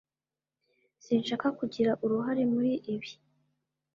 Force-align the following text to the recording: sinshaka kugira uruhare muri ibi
sinshaka 1.03 1.47
kugira 1.59 1.91
uruhare 2.03 2.43
muri 2.53 2.73
ibi 2.93 3.09